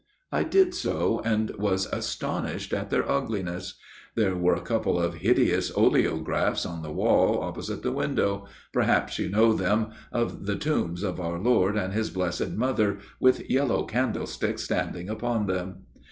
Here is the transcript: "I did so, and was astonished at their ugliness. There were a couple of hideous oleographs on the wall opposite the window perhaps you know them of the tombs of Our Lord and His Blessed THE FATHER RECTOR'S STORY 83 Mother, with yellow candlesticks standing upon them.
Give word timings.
"I 0.31 0.41
did 0.43 0.73
so, 0.73 1.21
and 1.23 1.51
was 1.59 1.85
astonished 1.93 2.73
at 2.73 2.89
their 2.89 3.07
ugliness. 3.07 3.75
There 4.15 4.35
were 4.35 4.55
a 4.55 4.61
couple 4.61 4.99
of 4.99 5.13
hideous 5.17 5.69
oleographs 5.77 6.65
on 6.65 6.81
the 6.81 6.91
wall 6.91 7.39
opposite 7.43 7.83
the 7.83 7.91
window 7.91 8.47
perhaps 8.73 9.19
you 9.19 9.29
know 9.29 9.53
them 9.53 9.91
of 10.11 10.47
the 10.47 10.55
tombs 10.55 11.03
of 11.03 11.19
Our 11.21 11.37
Lord 11.37 11.77
and 11.77 11.93
His 11.93 12.09
Blessed 12.09 12.39
THE 12.39 12.45
FATHER 12.45 12.53
RECTOR'S 12.57 12.75
STORY 12.77 12.89
83 12.89 12.89
Mother, 12.95 13.07
with 13.19 13.49
yellow 13.51 13.83
candlesticks 13.83 14.63
standing 14.63 15.07
upon 15.07 15.45
them. 15.45 15.83